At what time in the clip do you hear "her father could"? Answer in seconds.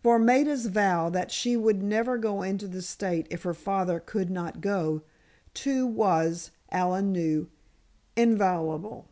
3.42-4.30